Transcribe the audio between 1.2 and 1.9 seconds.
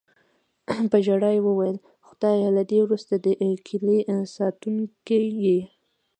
یې وویل: